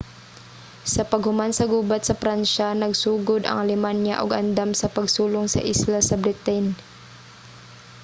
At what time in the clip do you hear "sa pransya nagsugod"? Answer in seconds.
2.05-3.41